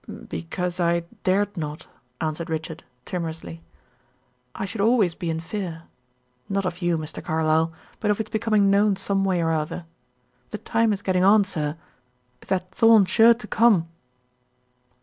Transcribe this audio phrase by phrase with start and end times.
[0.29, 1.85] "Because I dared not,"
[2.19, 3.61] answered Richard, timorously,
[4.55, 5.83] "I should always be in fear;
[6.49, 7.23] not of you, Mr.
[7.23, 9.85] Carlyle, but of its becoming known some way or other.
[10.49, 11.77] The time is getting on, sir;
[12.41, 13.89] is that Thorn sure to come?"